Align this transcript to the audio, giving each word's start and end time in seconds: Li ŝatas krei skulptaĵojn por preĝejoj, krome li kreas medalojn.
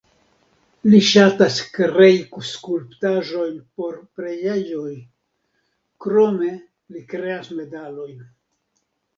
Li 0.91 0.99
ŝatas 1.07 1.57
krei 1.75 2.15
skulptaĵojn 2.51 3.53
por 3.81 3.99
preĝejoj, 4.21 4.95
krome 6.07 6.51
li 6.97 7.05
kreas 7.13 7.53
medalojn. 7.61 8.19